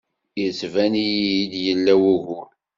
Yettban-iyi-d 0.41 1.53
yella 1.65 1.93
wugur. 2.01 2.47